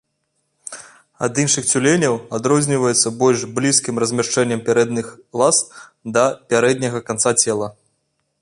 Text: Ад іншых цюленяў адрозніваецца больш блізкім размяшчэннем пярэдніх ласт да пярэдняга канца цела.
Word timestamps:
Ад 1.27 1.33
іншых 1.43 1.67
цюленяў 1.73 2.13
адрозніваецца 2.37 3.13
больш 3.21 3.45
блізкім 3.59 3.95
размяшчэннем 4.05 4.65
пярэдніх 4.71 5.07
ласт 5.43 5.65
да 6.17 6.23
пярэдняга 6.55 6.99
канца 7.13 7.31
цела. 7.47 7.67